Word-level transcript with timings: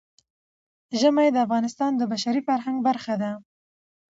ژمی 0.99 1.27
د 1.31 1.37
افغانستان 1.45 1.91
د 1.97 2.01
بشري 2.11 2.41
فرهنګ 2.47 2.77
برخه 2.87 3.13
ده. 3.21 3.31